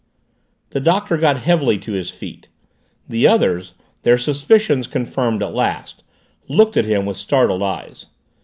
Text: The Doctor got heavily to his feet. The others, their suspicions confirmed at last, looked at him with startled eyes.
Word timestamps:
The 0.71 0.79
Doctor 0.79 1.15
got 1.15 1.37
heavily 1.37 1.77
to 1.77 1.91
his 1.91 2.09
feet. 2.09 2.47
The 3.07 3.27
others, 3.27 3.75
their 4.01 4.17
suspicions 4.17 4.87
confirmed 4.87 5.43
at 5.43 5.53
last, 5.53 6.03
looked 6.47 6.75
at 6.75 6.85
him 6.85 7.05
with 7.05 7.17
startled 7.17 7.61
eyes. 7.61 8.07